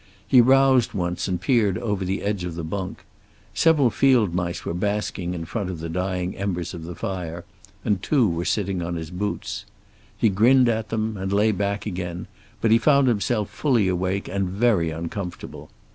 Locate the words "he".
0.27-0.41, 10.17-10.29, 12.71-12.79